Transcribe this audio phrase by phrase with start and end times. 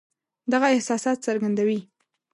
[0.51, 1.79] دغه احساسات څرګندوي.